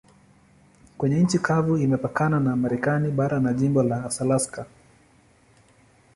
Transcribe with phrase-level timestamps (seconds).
[0.97, 4.65] Kwenye nchi kavu imepakana na Marekani bara na jimbo la Alaska.